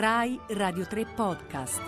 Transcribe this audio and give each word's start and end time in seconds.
Rai 0.00 0.38
Radio 0.50 0.86
3 0.86 1.06
Podcast. 1.06 1.80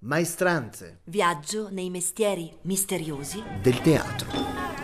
Maestranze 0.00 1.00
Viaggio 1.04 1.70
nei 1.70 1.88
mestieri 1.88 2.54
misteriosi 2.64 3.42
del 3.62 3.80
teatro. 3.80 4.77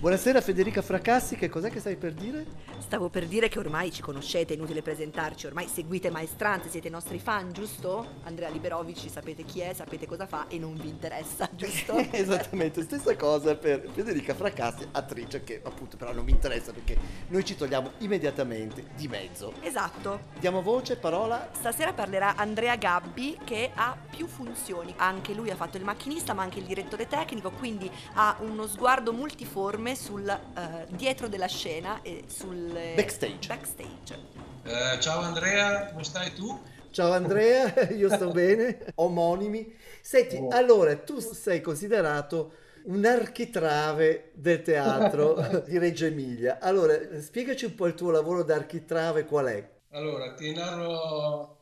Buonasera 0.00 0.40
Federica 0.40 0.80
Fracassi, 0.80 1.34
che 1.34 1.48
cos'è 1.48 1.70
che 1.70 1.80
stai 1.80 1.96
per 1.96 2.12
dire? 2.12 2.46
Stavo 2.78 3.08
per 3.08 3.26
dire 3.26 3.48
che 3.48 3.58
ormai 3.58 3.90
ci 3.90 4.00
conoscete, 4.00 4.52
è 4.52 4.56
inutile 4.56 4.80
presentarci, 4.80 5.46
ormai 5.46 5.66
seguite 5.66 6.08
Maestranze, 6.08 6.68
siete 6.68 6.86
i 6.86 6.90
nostri 6.92 7.18
fan, 7.18 7.52
giusto? 7.52 8.06
Andrea 8.22 8.48
Liberovici, 8.48 9.08
sapete 9.08 9.42
chi 9.42 9.58
è, 9.58 9.72
sapete 9.74 10.06
cosa 10.06 10.28
fa 10.28 10.46
e 10.46 10.56
non 10.56 10.74
vi 10.74 10.88
interessa, 10.88 11.50
giusto? 11.52 11.96
Esattamente, 12.12 12.82
stessa 12.82 13.16
cosa 13.16 13.56
per 13.56 13.88
Federica 13.92 14.34
Fracassi, 14.34 14.86
attrice 14.92 15.42
che 15.42 15.60
appunto 15.64 15.96
però 15.96 16.12
non 16.12 16.24
mi 16.24 16.30
interessa 16.30 16.70
perché 16.70 16.96
noi 17.26 17.44
ci 17.44 17.56
togliamo 17.56 17.94
immediatamente 17.98 18.84
di 18.94 19.08
mezzo. 19.08 19.54
esatto. 19.62 20.20
Diamo 20.38 20.62
voce, 20.62 20.94
parola. 20.96 21.48
Stasera 21.50 21.92
parlerà 21.92 22.36
Andrea 22.36 22.76
Gabbi 22.76 23.36
che 23.42 23.72
ha 23.74 23.96
più 24.18 24.26
funzioni. 24.26 24.92
Anche 24.96 25.32
lui 25.32 25.48
ha 25.48 25.54
fatto 25.54 25.76
il 25.76 25.84
macchinista 25.84 26.34
ma 26.34 26.42
anche 26.42 26.58
il 26.58 26.64
direttore 26.64 27.06
tecnico, 27.06 27.52
quindi 27.52 27.88
ha 28.14 28.36
uno 28.40 28.66
sguardo 28.66 29.12
multiforme 29.12 29.94
sul 29.94 30.28
eh, 30.28 30.86
dietro 30.88 31.28
della 31.28 31.46
scena 31.46 32.02
e 32.02 32.24
sul 32.26 32.74
eh, 32.76 32.94
Backstage. 32.96 33.46
backstage. 33.46 34.18
Eh, 34.64 34.98
ciao 34.98 35.20
Andrea, 35.20 35.86
come 35.92 36.02
stai 36.02 36.32
tu? 36.34 36.60
Ciao 36.90 37.12
Andrea, 37.12 37.72
io 37.94 38.08
sto 38.12 38.30
bene, 38.34 38.86
omonimi. 38.96 39.72
Senti, 40.00 40.34
Oh. 40.36 40.48
allora 40.48 40.96
tu 40.96 41.20
sei 41.20 41.60
considerato 41.60 42.54
un 42.86 43.04
architrave 43.04 44.32
del 44.34 44.62
teatro 44.62 45.34
di 45.64 45.78
Reggio 45.78 46.06
Emilia. 46.06 46.58
Allora, 46.60 46.98
spiegaci 47.20 47.66
un 47.66 47.76
po' 47.76 47.86
il 47.86 47.94
tuo 47.94 48.10
lavoro 48.10 48.42
da 48.42 48.56
architrave 48.56 49.24
qual 49.26 49.46
è? 49.46 49.70
Allora, 49.90 50.34
ti 50.34 50.52
narro 50.52 51.57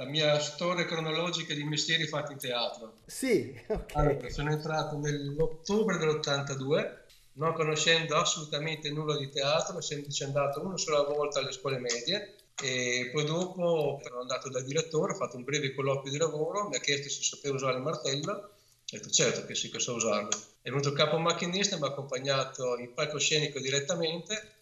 la 0.00 0.06
mia 0.06 0.40
storia 0.40 0.86
cronologica 0.86 1.52
di 1.52 1.62
mestieri 1.62 2.06
fatti 2.06 2.32
in 2.32 2.38
teatro. 2.38 2.94
Sì, 3.04 3.54
ok. 3.68 3.94
Allora, 3.96 4.30
sono 4.30 4.50
entrato 4.50 4.96
nell'ottobre 4.96 5.98
dell'82, 5.98 6.98
non 7.32 7.52
conoscendo 7.52 8.16
assolutamente 8.16 8.90
nulla 8.90 9.18
di 9.18 9.28
teatro, 9.28 9.80
semplice 9.82 10.24
andato 10.24 10.62
una 10.62 10.78
sola 10.78 11.02
volta 11.02 11.40
alle 11.40 11.52
scuole 11.52 11.78
medie 11.78 12.36
e 12.62 13.10
poi 13.12 13.24
dopo 13.24 14.00
sono 14.02 14.20
andato 14.20 14.48
dal 14.48 14.64
direttore, 14.64 15.12
ho 15.12 15.16
fatto 15.16 15.36
un 15.36 15.44
breve 15.44 15.74
colloquio 15.74 16.10
di 16.10 16.18
lavoro, 16.18 16.68
mi 16.68 16.76
ha 16.76 16.80
chiesto 16.80 17.10
se 17.10 17.22
sapevo 17.22 17.56
usare 17.56 17.76
il 17.76 17.82
martello, 17.82 18.32
ho 18.32 18.50
detto 18.90 19.10
certo 19.10 19.44
che 19.44 19.54
sì 19.54 19.70
che 19.70 19.78
so 19.80 19.94
usarlo. 19.94 20.30
È 20.62 20.68
venuto 20.70 20.88
il 20.88 20.94
capo 20.94 21.18
macchinista, 21.18 21.76
mi 21.76 21.84
ha 21.84 21.88
accompagnato 21.88 22.78
in 22.78 22.92
palcoscenico 22.94 23.60
direttamente 23.60 24.52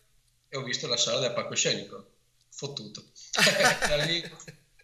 e 0.48 0.56
ho 0.56 0.62
visto 0.62 0.88
la 0.88 0.96
sala 0.96 1.20
del 1.20 1.32
palcoscenico, 1.32 2.06
fottuto. 2.50 3.04
Da 3.86 3.96
lì- 4.04 4.22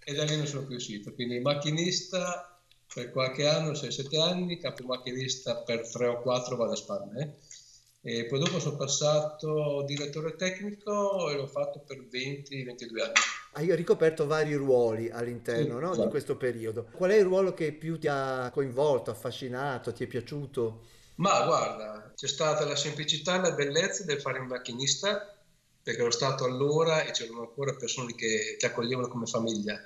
e 0.05 0.13
da 0.15 0.25
lì 0.25 0.37
non 0.37 0.47
sono 0.47 0.67
più 0.67 0.77
uscito, 0.77 1.13
quindi 1.15 1.41
macchinista 1.41 2.61
per 2.93 3.11
qualche 3.11 3.47
anno, 3.47 3.75
6-7 3.75 4.21
anni, 4.21 4.59
capo 4.59 4.85
macchinista 4.85 5.63
per 5.63 5.89
3 5.91 6.07
o 6.07 6.21
4 6.23 6.57
vado 6.57 6.73
a 6.73 6.77
spalle. 6.77 7.21
eh. 7.23 8.19
E 8.21 8.27
poi 8.27 8.39
dopo 8.39 8.61
sono 8.61 8.77
passato 8.77 9.83
direttore 9.87 10.37
tecnico 10.37 11.31
e 11.31 11.35
l'ho 11.37 11.47
fatto 11.47 11.81
per 11.81 12.07
20-22 12.07 13.01
anni. 13.03 13.13
Hai 13.53 13.75
ricoperto 13.75 14.27
vari 14.27 14.55
ruoli 14.55 15.09
all'interno 15.11 15.75
Sì, 15.77 15.81
no, 15.81 15.97
di 15.97 15.97
esatto. 15.97 16.09
questo 16.09 16.37
periodo. 16.37 16.89
Qual 16.93 17.11
è 17.11 17.17
il 17.17 17.25
ruolo 17.25 17.55
che 17.55 17.73
più 17.73 17.99
ti 17.99 18.07
ha 18.09 18.51
coinvolto, 18.53 19.11
affascinato, 19.11 19.93
ti 19.93 20.05
è 20.05 20.07
piaciuto? 20.07 20.89
Ma 21.17 21.45
guarda, 21.45 22.13
c'è 22.15 22.27
stata 22.29 22.65
la 22.65 22.77
semplicità 22.77 23.37
e 23.37 23.41
la 23.41 23.53
bellezza 23.53 24.05
del 24.05 24.21
fare 24.21 24.39
il 24.39 24.45
macchinista, 24.47 25.33
perché 25.83 26.01
ero 26.01 26.11
stato 26.11 26.45
allora 26.45 27.03
e 27.05 27.11
c'erano 27.13 27.41
ancora 27.43 27.75
persone 27.77 28.15
che 28.15 28.57
ti 28.59 28.65
accoglievano 28.67 29.09
come 29.09 29.27
famiglia, 29.27 29.81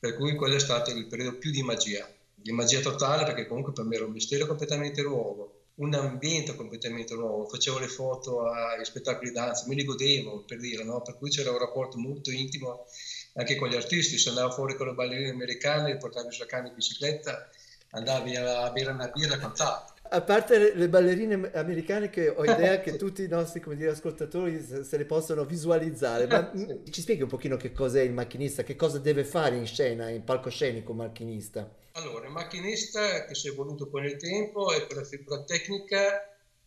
per 0.00 0.16
cui 0.16 0.34
quello 0.34 0.56
è 0.56 0.60
stato 0.60 0.90
il 0.90 1.06
periodo 1.06 1.36
più 1.36 1.50
di 1.50 1.62
magia, 1.62 2.10
di 2.34 2.52
magia 2.52 2.80
totale, 2.80 3.24
perché 3.24 3.46
comunque 3.46 3.74
per 3.74 3.84
me 3.84 3.96
era 3.96 4.06
un 4.06 4.12
mestiere 4.12 4.46
completamente 4.46 5.02
nuovo, 5.02 5.66
un 5.74 5.92
ambiente 5.92 6.56
completamente 6.56 7.14
nuovo, 7.14 7.46
facevo 7.46 7.78
le 7.78 7.86
foto 7.86 8.46
ai 8.46 8.82
spettacoli 8.82 9.28
di 9.28 9.34
danza, 9.34 9.66
me 9.66 9.74
li 9.74 9.84
godevo 9.84 10.42
per 10.46 10.58
dire, 10.58 10.84
no? 10.84 11.02
per 11.02 11.18
cui 11.18 11.28
c'era 11.28 11.50
un 11.50 11.58
rapporto 11.58 11.98
molto 11.98 12.30
intimo 12.30 12.86
anche 13.34 13.56
con 13.56 13.68
gli 13.68 13.76
artisti, 13.76 14.16
se 14.16 14.30
andavo 14.30 14.52
fuori 14.52 14.74
con 14.74 14.86
le 14.86 14.94
ballerine 14.94 15.30
americane, 15.30 15.98
portavi 15.98 16.32
sulla 16.32 16.46
canna 16.46 16.68
in 16.68 16.74
bicicletta, 16.74 17.48
andavi 17.90 18.36
a 18.36 18.70
bere 18.70 18.90
una 18.90 19.08
birra 19.08 19.32
con 19.32 19.52
quant'altro. 19.52 19.99
A 20.12 20.22
parte 20.22 20.58
le, 20.58 20.74
le 20.74 20.88
ballerine 20.88 21.50
americane 21.54 22.10
che 22.10 22.28
ho 22.28 22.44
idea 22.44 22.80
che 22.80 22.96
tutti 22.96 23.22
i 23.22 23.28
nostri 23.28 23.60
come 23.60 23.76
dire, 23.76 23.90
ascoltatori 23.90 24.60
se, 24.60 24.82
se 24.82 24.96
le 24.96 25.04
possono 25.04 25.44
visualizzare, 25.44 26.26
ma 26.26 26.50
Sì. 26.52 26.82
ci 26.90 27.00
spieghi 27.00 27.22
un 27.22 27.28
pochino 27.28 27.56
che 27.56 27.70
cos'è 27.72 28.00
il 28.02 28.12
macchinista, 28.12 28.64
che 28.64 28.74
cosa 28.74 28.98
deve 28.98 29.24
fare 29.24 29.56
in 29.56 29.66
scena, 29.66 30.08
in 30.08 30.24
palcoscenico 30.24 30.90
un 30.90 30.98
macchinista? 30.98 31.72
Allora, 31.92 32.26
il 32.26 32.32
macchinista 32.32 33.24
che 33.24 33.34
si 33.34 33.48
è 33.48 33.50
evoluto 33.52 33.88
con 33.88 34.04
il 34.04 34.16
tempo 34.16 34.72
è 34.72 34.84
quella 34.86 35.04
figura 35.04 35.42
tecnica 35.44 36.22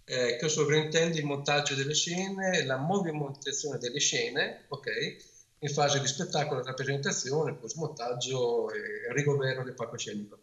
eh, 0.06 0.38
che 0.38 0.48
sovrintende 0.50 1.18
il 1.20 1.26
montaggio 1.26 1.76
delle 1.76 1.94
scene, 1.94 2.64
la 2.66 2.78
movimentazione 2.78 3.78
delle 3.78 4.00
scene, 4.00 4.66
ok? 4.70 4.88
In 5.60 5.70
fase 5.70 6.00
di 6.00 6.08
spettacolo, 6.08 6.62
rappresentazione, 6.64 7.56
poi 7.56 7.70
smontaggio 7.70 8.70
e 8.72 9.14
rigoverno 9.14 9.64
del 9.64 9.74
palcoscenico. 9.76 10.40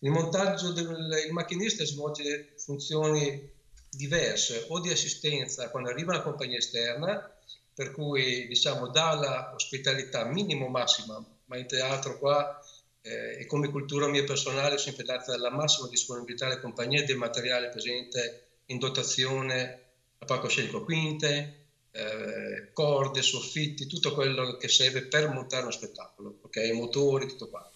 Il 0.00 0.10
montaggio 0.10 0.72
del 0.72 1.24
il 1.26 1.32
macchinista 1.32 1.84
svolge 1.84 2.52
funzioni 2.56 3.50
diverse 3.90 4.66
o 4.68 4.80
di 4.80 4.90
assistenza 4.90 5.70
quando 5.70 5.88
arriva 5.88 6.12
una 6.12 6.22
compagnia 6.22 6.58
esterna, 6.58 7.32
per 7.72 7.92
cui 7.92 8.46
diciamo 8.46 8.88
dà 8.88 9.14
la 9.14 9.52
ospitalità 9.54 10.24
minimo 10.24 10.68
massima, 10.68 11.22
ma 11.46 11.56
in 11.56 11.66
teatro 11.66 12.18
qua 12.18 12.60
eh, 13.02 13.40
e 13.40 13.46
come 13.46 13.70
cultura 13.70 14.08
mia 14.08 14.24
personale 14.24 14.74
ho 14.74 14.78
sempre 14.78 15.04
data 15.04 15.36
la 15.38 15.50
massima 15.50 15.88
disponibilità 15.88 16.46
alle 16.46 16.60
compagnie 16.60 17.04
del 17.04 17.16
materiale 17.16 17.68
presente 17.68 18.46
in 18.66 18.78
dotazione 18.78 19.82
a 20.18 20.24
palcoscenico 20.24 20.82
quinte, 20.82 21.66
eh, 21.92 22.72
corde, 22.72 23.22
soffitti, 23.22 23.86
tutto 23.86 24.12
quello 24.12 24.56
che 24.56 24.68
serve 24.68 25.02
per 25.02 25.28
montare 25.28 25.62
uno 25.62 25.70
spettacolo, 25.70 26.38
ok? 26.42 26.70
Motori, 26.72 27.26
tutto 27.28 27.48
quanto. 27.48 27.75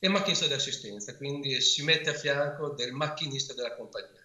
E 0.00 0.08
macchinista 0.08 0.46
di 0.46 0.52
assistenza, 0.52 1.16
quindi 1.16 1.60
si 1.60 1.82
mette 1.82 2.10
a 2.10 2.14
fianco 2.14 2.70
del 2.70 2.92
macchinista 2.92 3.52
della 3.52 3.74
compagnia. 3.74 4.24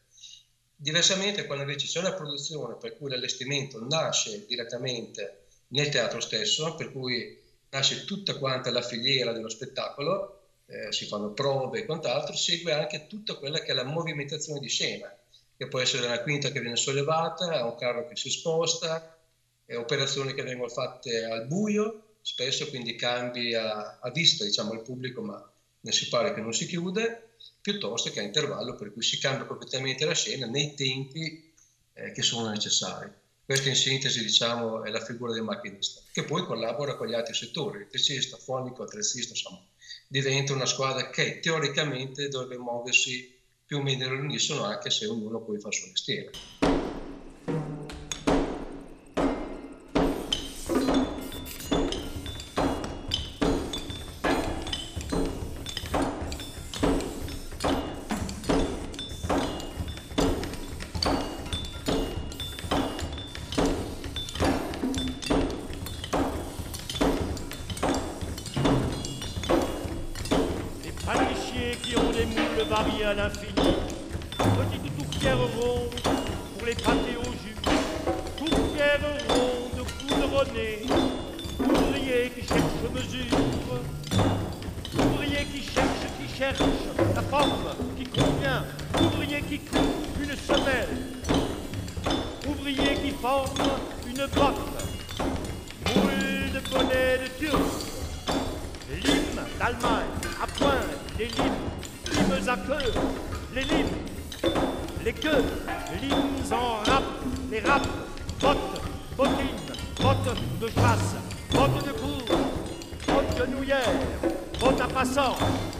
Diversamente, 0.76 1.46
quando 1.46 1.64
invece 1.64 1.88
c'è 1.88 2.00
una 2.00 2.14
produzione 2.14 2.76
per 2.76 2.96
cui 2.96 3.10
l'allestimento 3.10 3.84
nasce 3.84 4.46
direttamente 4.46 5.46
nel 5.70 5.90
teatro 5.90 6.20
stesso, 6.20 6.76
per 6.76 6.92
cui 6.92 7.42
nasce 7.72 8.06
tutta 8.06 8.38
quanta 8.38 8.70
la 8.70 8.84
filiera 8.84 9.32
dello 9.32 9.50
spettacolo, 9.50 10.42
eh, 10.68 10.92
si 10.92 11.08
fanno 11.08 11.32
prove 11.32 11.80
e 11.80 11.86
quant'altro, 11.86 12.36
segue 12.36 12.72
anche 12.72 13.08
tutta 13.08 13.34
quella 13.36 13.60
che 13.60 13.72
è 13.72 13.74
la 13.74 13.84
movimentazione 13.84 14.60
di 14.60 14.70
scena, 14.70 15.12
che 15.58 15.68
può 15.68 15.80
essere 15.80 16.06
una 16.06 16.22
quinta 16.22 16.52
che 16.52 16.60
viene 16.60 16.76
sollevata, 16.76 17.66
un 17.66 17.76
carro 17.76 18.08
che 18.08 18.16
si 18.16 18.30
sposta, 18.30 19.18
eh, 19.66 19.76
operazioni 19.76 20.36
che 20.36 20.44
vengono 20.44 20.70
fatte 20.70 21.26
al 21.26 21.48
buio, 21.48 22.18
spesso 22.22 22.70
quindi 22.70 22.96
cambi 22.96 23.56
a, 23.56 23.98
a 24.00 24.12
vista 24.12 24.44
diciamo 24.44 24.72
al 24.72 24.84
pubblico, 24.84 25.22
ma 25.22 25.53
si 25.92 26.08
pare 26.08 26.34
che 26.34 26.42
non 26.42 26.54
si 26.54 26.66
chiude, 26.66 27.36
piuttosto 27.62 28.10
che 28.10 28.20
a 28.20 28.24
intervallo 28.24 28.76
per 28.76 28.94
cui 28.94 29.02
si 29.02 29.20
cambia 29.20 29.46
completamente 29.46 30.06
la 30.06 30.14
scena 30.14 30.46
nei 30.46 30.74
tempi 30.76 31.54
eh, 31.94 32.12
che 32.12 32.22
sono 32.22 32.50
necessari. 32.50 33.12
Questa 33.46 33.68
in 33.68 33.76
sintesi 33.76 34.22
diciamo 34.22 34.84
è 34.84 34.90
la 34.90 35.04
figura 35.04 35.34
del 35.34 35.44
macchinista, 35.44 36.02
che 36.12 36.24
poi 36.24 36.46
collabora 36.46 36.96
con 36.96 37.08
gli 37.08 37.14
altri 37.14 37.34
settori, 37.34 37.78
elettricista, 37.78 38.38
fonico, 38.38 38.84
attrezzista, 38.84 39.32
insomma, 39.34 39.62
diventa 40.08 40.54
una 40.54 40.66
squadra 40.66 41.10
che 41.10 41.40
teoricamente 41.40 42.30
dovrebbe 42.30 42.58
muoversi 42.58 43.34
più 43.66 43.78
o 43.78 43.82
meno 43.82 44.06
all'unisono 44.06 44.64
anche 44.64 44.90
se 44.90 45.08
ognuno 45.08 45.42
poi 45.42 45.60
fa 45.60 45.68
il 45.68 45.74
suo 45.74 45.88
mestiere. 45.88 46.32
Des 72.74 72.80
variés 72.80 73.06
à 73.06 73.14
l'infini. 73.14 73.76
Petites 74.38 74.98
tourtières 74.98 75.38
rondes 75.38 75.94
pour 76.58 76.68
les 76.68 76.76
pâtés 76.76 77.18
au 77.20 77.32
jus. 77.32 77.56
Tourtières 78.38 79.00
rondes 79.30 79.86
poudronnées. 80.00 80.82
Ouvriers 81.60 81.70
Ouvrier 81.70 82.32
qui 82.36 82.48
cherche 82.48 82.64
mesure. 82.94 83.38
Ouvrier 84.98 85.46
qui 85.54 85.62
cherche, 85.62 86.06
qui 86.20 86.38
cherche 86.38 86.60
la 87.16 87.22
forme 87.22 87.76
qui 87.98 88.06
convient. 88.06 88.66
Ouvrier 89.02 89.42
qui 89.44 89.60
coupe 89.60 90.18
une 90.22 90.36
semelle. 90.36 90.98
Ouvrier 92.48 92.96
qui 92.96 93.12
forme 93.12 93.50
une 94.08 94.26
botte. 94.28 94.62
Moule 95.96 96.52
de 96.54 96.70
bonnet 96.70 97.20
de 97.24 97.46
turc. 97.46 97.62
Limes 99.04 99.42
d'Allemagne, 99.60 100.06
à 100.42 100.48
pointe, 100.48 100.86
les 101.18 101.26
limes, 101.26 101.64
à 102.34 102.58
queue, 102.58 102.92
les 103.54 103.62
limes, 103.62 103.96
les 105.06 105.14
queues, 105.14 105.44
limes 106.02 106.52
en 106.52 106.90
rap, 106.90 107.04
les 107.52 107.60
râpes, 107.60 107.88
bottes, 108.42 108.82
bottines, 109.16 109.72
bottes 110.02 110.38
de 110.60 110.68
chasse, 110.68 111.16
bottes 111.52 111.86
de 111.86 111.92
cour, 111.92 112.38
bottes 113.08 113.38
genouillères, 113.38 113.94
bottes 114.60 114.82
à 114.82 114.88
passant, 114.88 115.36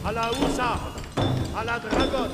à 0.06 0.12
la 0.12 0.30
houssarde, 0.30 1.00
à 1.58 1.64
la 1.64 1.78
dragonne, 1.80 2.30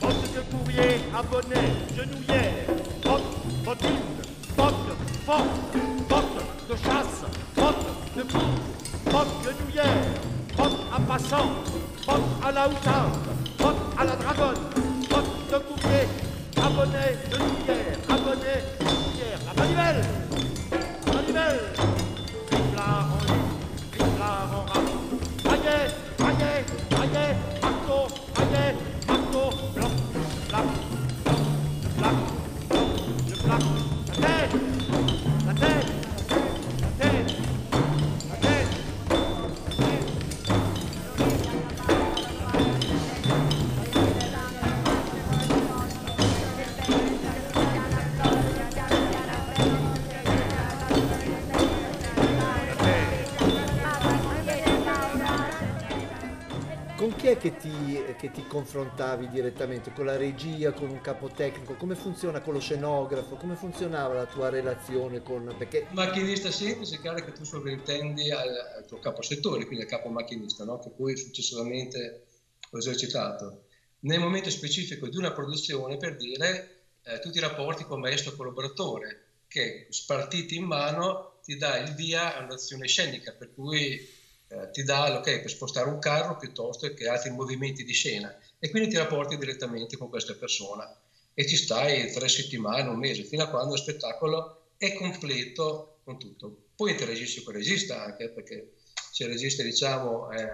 bottes 0.00 0.34
de 0.34 0.56
courrier, 0.56 1.00
abonné, 1.16 1.62
genouillères, 1.96 2.66
bottes, 3.04 3.64
bottines, 3.64 4.00
bottes 4.56 4.74
fortes, 5.24 5.48
bottes 6.08 6.68
de 6.68 6.76
chasse, 6.76 7.24
bottes 7.54 8.16
de 8.16 8.22
cour, 8.22 8.42
bottes 9.06 9.44
genouillères, 9.44 10.04
bottes 10.56 10.80
à 10.94 11.00
passant, 11.00 11.50
hop 12.08 12.22
à 12.42 12.52
la 12.52 12.68
houta, 12.68 13.06
hop 13.60 13.76
à 13.98 14.04
la 14.04 14.16
dragonne, 14.16 14.62
hop 15.10 15.24
de 15.50 15.58
couplet, 15.58 16.08
abonné 16.56 17.16
de 17.30 17.36
lumière, 17.36 17.98
abonné 18.08 18.54
de 18.80 18.84
lumière, 18.84 19.38
la 19.46 19.62
manivelle 19.62 20.23
che 57.36 57.56
ti, 57.56 58.02
che 58.18 58.30
ti 58.30 58.46
confrontavi 58.46 59.28
direttamente? 59.28 59.92
Con 59.92 60.06
la 60.06 60.16
regia, 60.16 60.72
con 60.72 60.90
un 60.90 61.00
capo 61.00 61.28
tecnico? 61.28 61.74
Come 61.74 61.94
funziona 61.94 62.40
con 62.40 62.54
lo 62.54 62.60
scenografo? 62.60 63.36
Come 63.36 63.54
funzionava 63.54 64.14
la 64.14 64.26
tua 64.26 64.48
relazione 64.48 65.22
con... 65.22 65.54
Perché 65.56 65.86
Macchinista 65.90 66.50
semplice, 66.50 67.00
chiaro 67.00 67.24
che 67.24 67.32
tu 67.32 67.44
sovrintendi 67.44 68.30
al, 68.30 68.48
al 68.76 68.86
tuo 68.86 68.98
capo 68.98 69.22
settore, 69.22 69.64
quindi 69.66 69.84
al 69.84 69.90
capo 69.90 70.08
macchinista, 70.08 70.64
no? 70.64 70.78
che 70.78 70.90
poi 70.90 71.16
successivamente 71.16 72.26
ho 72.70 72.78
esercitato. 72.78 73.66
Nel 74.00 74.20
momento 74.20 74.50
specifico 74.50 75.08
di 75.08 75.16
una 75.16 75.32
produzione, 75.32 75.96
per 75.96 76.16
dire, 76.16 76.84
eh, 77.04 77.18
tutti 77.20 77.38
i 77.38 77.40
rapporti 77.40 77.84
con 77.84 78.00
maestro 78.00 78.34
collaboratore, 78.34 79.24
che 79.46 79.86
spartiti 79.90 80.56
in 80.56 80.64
mano 80.64 81.38
ti 81.44 81.56
dà 81.56 81.78
il 81.78 81.94
via 81.94 82.36
a 82.36 82.42
un'azione 82.42 82.86
scenica, 82.86 83.32
per 83.32 83.54
cui 83.54 84.13
eh, 84.48 84.70
ti 84.70 84.82
dà 84.82 85.08
l'ok 85.08 85.40
per 85.40 85.50
spostare 85.50 85.88
un 85.88 85.98
carro 85.98 86.36
piuttosto 86.36 86.92
che 86.92 87.08
altri 87.08 87.30
movimenti 87.30 87.84
di 87.84 87.92
scena 87.92 88.36
e 88.58 88.70
quindi 88.70 88.90
ti 88.90 88.96
rapporti 88.96 89.36
direttamente 89.36 89.96
con 89.96 90.08
questa 90.08 90.34
persona 90.34 90.96
e 91.34 91.46
ci 91.46 91.56
stai 91.56 92.12
tre 92.12 92.28
settimane, 92.28 92.88
un 92.88 92.98
mese, 92.98 93.24
fino 93.24 93.42
a 93.42 93.48
quando 93.48 93.72
lo 93.72 93.76
spettacolo 93.76 94.66
è 94.76 94.94
completo 94.94 95.98
con 96.04 96.18
tutto. 96.18 96.66
Poi 96.76 96.92
interagisci 96.92 97.42
con 97.42 97.54
il 97.54 97.60
regista 97.60 98.02
anche, 98.04 98.28
perché 98.28 98.74
se 99.10 99.24
il 99.24 99.30
regista 99.30 99.62
diciamo 99.62 100.30
è, 100.30 100.46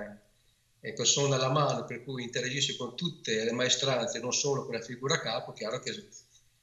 è 0.81 0.93
persona 0.95 1.37
alla 1.37 1.51
mano, 1.51 1.85
per 1.85 2.03
cui 2.03 2.23
interagisci 2.23 2.77
con 2.77 2.97
tutte 2.97 3.45
le 3.45 3.53
maestranze, 3.53 4.21
non 4.21 4.33
solo 4.33 4.65
con 4.65 4.75
la 4.75 4.81
figura 4.81 5.21
capo, 5.21 5.53
chiaro 5.53 5.81
che 5.81 6.09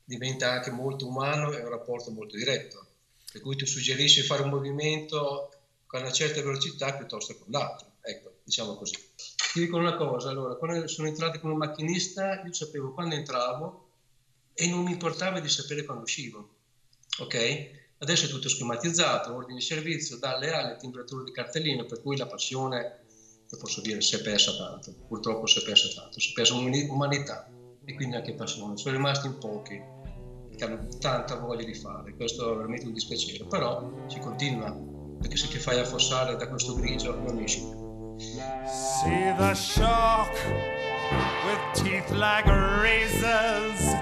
diventa 0.04 0.52
anche 0.52 0.72
molto 0.72 1.08
umano 1.08 1.52
e 1.52 1.62
un 1.62 1.70
rapporto 1.70 2.12
molto 2.12 2.36
diretto. 2.36 2.86
Per 3.32 3.42
cui 3.42 3.56
tu 3.56 3.66
suggerisci 3.66 4.22
di 4.22 4.28
fare 4.28 4.44
un 4.44 4.50
movimento 4.50 5.52
con 5.98 6.06
una 6.06 6.14
certa 6.14 6.42
velocità 6.42 6.96
piuttosto 6.96 7.34
che 7.34 7.40
con 7.40 7.52
l'altro. 7.52 7.94
Ecco, 8.02 8.38
diciamo 8.44 8.76
così. 8.76 8.96
Ti 9.54 9.60
dico 9.60 9.78
una 9.78 9.96
cosa, 9.96 10.30
allora, 10.30 10.56
quando 10.56 10.88
sono 10.88 11.08
entrato 11.08 11.40
come 11.40 11.56
macchinista, 11.56 12.42
io 12.44 12.54
sapevo 12.54 12.94
quando 12.94 13.16
entravo 13.16 13.86
e 14.54 14.68
non 14.68 14.84
mi 14.84 14.92
importava 14.92 15.40
di 15.40 15.50
sapere 15.50 15.84
quando 15.84 16.04
uscivo. 16.04 16.50
Ok? 17.20 17.86
Adesso 18.00 18.26
è 18.26 18.30
tutto 18.30 18.48
schematizzato, 18.48 19.34
ordine 19.34 19.58
di 19.58 19.64
servizio, 19.64 20.18
dalle 20.18 20.52
alle, 20.52 20.78
temperature 20.78 21.24
di 21.24 21.32
cartellino, 21.32 21.86
per 21.86 22.02
cui 22.02 22.16
la 22.16 22.28
passione, 22.28 23.00
lo 23.50 23.58
posso 23.58 23.82
dire, 23.82 24.02
si 24.02 24.16
è 24.16 24.22
persa 24.22 24.56
tanto. 24.56 24.94
Purtroppo 25.08 25.48
si 25.48 25.60
è 25.60 25.64
persa 25.64 25.90
tanto, 25.90 26.20
si 26.20 26.30
è 26.30 26.34
persa 26.34 26.54
umani- 26.54 26.88
umanità 26.88 27.50
e 27.84 27.94
quindi 27.96 28.16
anche 28.16 28.36
passione. 28.36 28.78
Sono 28.78 28.96
rimasti 28.96 29.28
in 29.28 29.38
pochi 29.40 29.82
che 30.56 30.64
hanno 30.64 30.88
tanta 31.00 31.38
voglia 31.38 31.64
di 31.64 31.74
fare, 31.76 32.16
questo 32.16 32.52
è 32.52 32.56
veramente 32.56 32.88
un 32.88 32.94
dispiacere, 32.94 33.46
però 33.46 34.08
si 34.08 34.20
continua, 34.20 34.76
se 35.38 35.48
ti 35.48 35.60
fai 35.60 35.80
affossare 35.80 36.36
da 36.36 36.48
questo 36.48 36.74
grigio 36.74 37.16
non 37.16 37.40
esci. 37.40 37.62
See 38.18 39.34
the 39.38 39.54
shark 39.54 40.34
with 41.46 41.60
teeth 41.74 42.10
like 42.12 42.48
razors, 42.48 43.94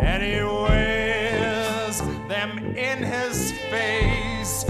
and 0.00 0.22
he 0.22 0.42
wears 0.42 2.00
them 2.28 2.58
in 2.76 3.02
his 3.02 3.52
face. 3.70 4.64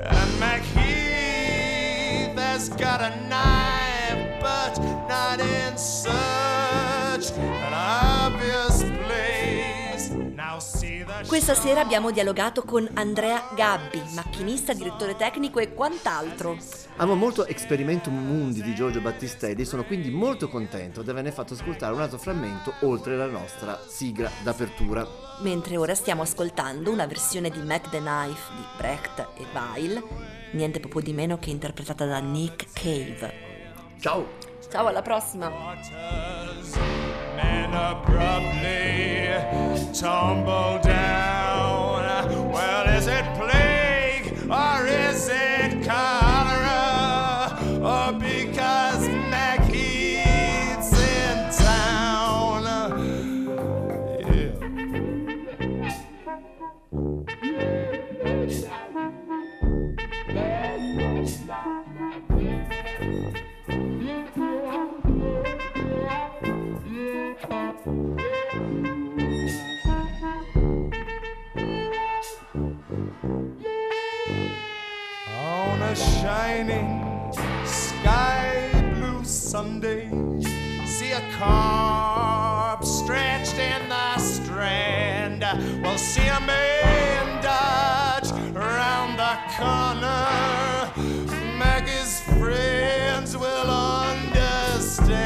And 0.00 0.30
McHeath 0.40 2.38
has 2.38 2.68
got 2.68 3.00
a 3.00 3.10
knife, 3.28 4.40
but 4.40 4.78
not 5.08 5.40
in 5.40 5.76
Questa 11.24 11.54
sera 11.54 11.80
abbiamo 11.80 12.10
dialogato 12.10 12.62
con 12.62 12.88
Andrea 12.94 13.48
Gabbi, 13.54 14.02
macchinista, 14.14 14.74
direttore 14.74 15.16
tecnico 15.16 15.58
e 15.58 15.72
quant'altro. 15.72 16.56
amo 16.96 17.14
molto 17.14 17.46
Experimentum 17.46 18.14
Mundi 18.14 18.62
di 18.62 18.74
Giorgio 18.74 19.00
Battistelli, 19.00 19.64
sono 19.64 19.84
quindi 19.84 20.10
molto 20.10 20.48
contento 20.48 21.02
di 21.02 21.10
averne 21.10 21.32
fatto 21.32 21.54
ascoltare 21.54 21.94
un 21.94 22.00
altro 22.00 22.18
frammento 22.18 22.74
oltre 22.80 23.16
la 23.16 23.26
nostra 23.26 23.80
sigla 23.86 24.30
d'apertura. 24.42 25.06
Mentre 25.40 25.76
ora 25.76 25.94
stiamo 25.94 26.22
ascoltando 26.22 26.90
una 26.90 27.06
versione 27.06 27.50
di 27.50 27.60
Mac 27.60 27.88
the 27.90 27.98
Knife 27.98 28.52
di 28.54 28.64
Brecht 28.76 29.26
e 29.36 29.44
Weil, 29.52 30.02
niente 30.52 30.80
proprio 30.80 31.02
di 31.02 31.12
meno 31.12 31.38
che 31.38 31.50
interpretata 31.50 32.04
da 32.04 32.18
Nick 32.18 32.66
Cave. 32.72 33.32
Ciao! 34.00 34.26
Ciao, 34.68 34.86
alla 34.86 35.02
prossima! 35.02 35.50
Abruptly 37.76 39.28
tumble 39.92 40.80
down. 40.82 41.45
Sky 77.64 78.68
blue 78.94 79.24
Sunday. 79.24 80.10
See 80.84 81.12
a 81.12 81.20
carp 81.38 82.84
stretched 82.84 83.58
in 83.58 83.88
the 83.88 84.18
strand. 84.18 85.44
We'll 85.82 85.98
see 85.98 86.26
a 86.26 86.40
man 86.40 87.42
dodge 87.42 88.30
around 88.54 89.16
the 89.16 89.36
corner. 89.56 90.92
Maggie's 91.58 92.20
friends 92.38 93.36
will 93.36 93.70
understand. 93.70 95.24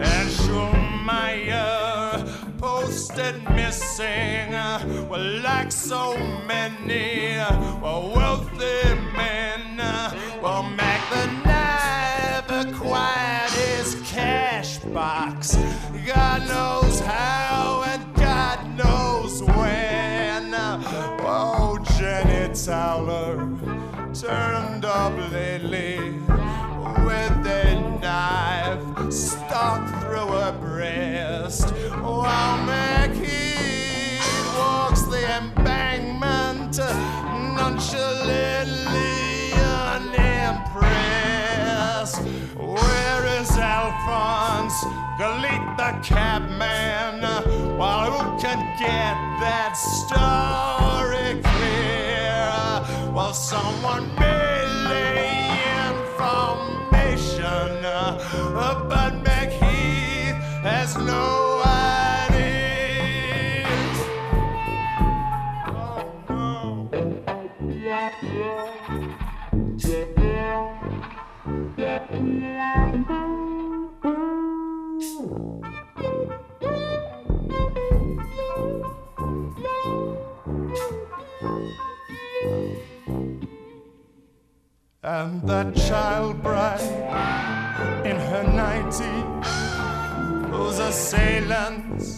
And 0.00 0.28
Schulmeyer 0.40 1.58
posted 2.58 3.36
missing 3.50 4.52
well, 5.08 5.40
like 5.42 5.70
so 5.72 6.16
many 6.46 7.36
well, 7.82 8.12
wealthy 8.14 8.94
men, 9.16 9.61
God 16.06 16.48
knows 16.48 16.98
how 17.00 17.84
and 17.86 18.14
God 18.16 18.76
knows 18.76 19.40
when. 19.42 20.52
Oh, 20.54 21.78
Jenny 21.96 22.52
Towler 22.54 23.36
turned 24.12 24.84
up 24.84 25.16
lately 25.30 26.00
with 27.06 27.46
a 27.46 27.98
knife 28.00 29.12
stuck 29.12 29.88
through 30.00 30.26
her 30.26 30.52
breast. 30.60 31.70
While 31.70 32.58
McHeath 32.66 34.18
walks 34.58 35.02
the 35.02 35.24
embankment 35.36 36.78
nonchalantly 37.56 39.52
unimpressed. 40.02 40.82
Where 42.56 43.40
is 43.40 43.50
Alphonse? 43.56 44.41
Galit 45.22 45.76
the 45.76 45.90
cabman. 46.02 47.22
While 47.78 48.10
who 48.10 48.40
can 48.42 48.58
get 48.76 49.14
that 49.38 49.74
story 49.74 51.40
clear? 51.40 53.12
While 53.12 53.32
someone 53.32 54.10
And 85.04 85.42
that 85.48 85.74
child 85.74 86.40
bride 86.42 86.80
in 88.04 88.16
her 88.16 88.44
90s, 88.44 89.44
whose 90.52 90.78
assailants 90.78 92.16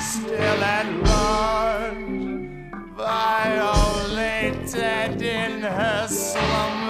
still 0.00 0.64
at 0.64 0.86
large, 1.04 1.96
violated 2.96 4.72
in 5.20 5.60
her 5.60 6.06
slumbers. 6.08 6.83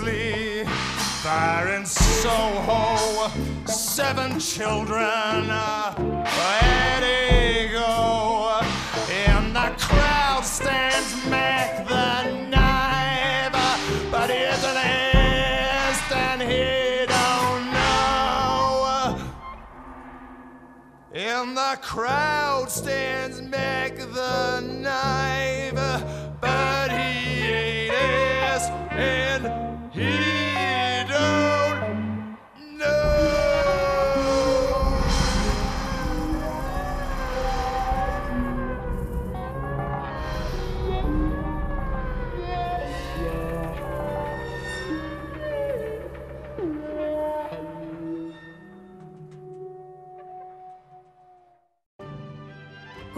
Ghastly 0.00 0.64
fire 1.22 1.68
in 1.74 1.84
Soho, 1.86 3.30
seven 3.66 4.38
children, 4.38 5.50
uh, 5.50 5.94
where'd 5.94 7.72
go? 7.72 8.60
In 9.10 9.52
the 9.52 9.72
crowd 9.78 10.44
stands 10.44 11.14
Mac 11.28 11.86
the 11.86 12.46
knife, 12.48 14.10
but 14.10 14.30
he's 14.30 14.64
an 14.64 14.76
ass 14.76 16.12
and 16.12 16.42
he 16.42 17.06
don't 17.06 17.72
know. 17.72 19.18
In 21.12 21.54
the 21.54 21.78
crowd 21.82 22.70
stands 22.70 23.40
Mac 23.42 23.96
the 23.96 24.60
knife, 24.60 25.74
but 26.40 26.90
he 26.90 27.42
ain't 27.42 27.94
ass 27.94 28.70